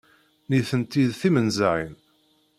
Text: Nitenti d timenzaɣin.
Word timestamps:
Nitenti 0.49 1.03
d 1.09 1.13
timenzaɣin. 1.19 1.95